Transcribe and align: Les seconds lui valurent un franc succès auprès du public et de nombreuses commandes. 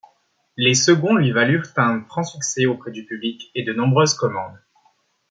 Les 0.57 0.73
seconds 0.73 1.15
lui 1.15 1.29
valurent 1.31 1.77
un 1.77 2.03
franc 2.05 2.23
succès 2.23 2.65
auprès 2.65 2.89
du 2.89 3.05
public 3.05 3.51
et 3.53 3.61
de 3.61 3.71
nombreuses 3.71 4.15
commandes. 4.15 4.59